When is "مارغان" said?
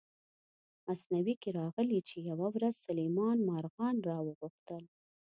3.49-3.95